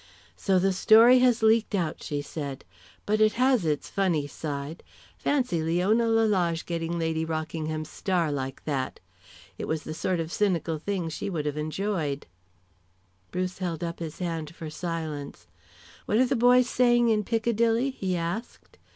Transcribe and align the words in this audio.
"So 0.35 0.57
the 0.57 0.73
story 0.73 1.19
has 1.19 1.43
leaked 1.43 1.75
out," 1.75 2.01
she 2.01 2.23
said. 2.23 2.65
"But 3.05 3.21
it 3.21 3.33
has 3.33 3.67
its 3.67 3.87
funny 3.87 4.25
side. 4.25 4.81
Fancy 5.15 5.61
Leona 5.61 6.07
Lalage 6.07 6.65
getting 6.65 6.97
Lady 6.97 7.23
Rockingham's 7.23 7.91
star 7.91 8.31
like 8.31 8.65
that! 8.65 8.99
It 9.59 9.65
was 9.67 9.83
the 9.83 9.93
sort 9.93 10.19
of 10.19 10.31
cynical 10.33 10.79
thing 10.79 11.09
she 11.09 11.29
would 11.29 11.45
have 11.45 11.55
enjoyed." 11.55 12.25
Bruce 13.29 13.59
held 13.59 13.83
up 13.83 13.99
his 13.99 14.17
hand 14.17 14.55
for 14.55 14.71
silence. 14.71 15.45
"What 16.07 16.17
are 16.17 16.25
the 16.25 16.35
boys 16.35 16.67
saying 16.67 17.09
in 17.09 17.23
Piccadilly?" 17.23 17.91
he 17.91 18.17
asked. 18.17 18.79